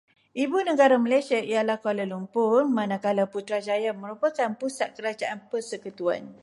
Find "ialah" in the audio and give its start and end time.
1.51-1.77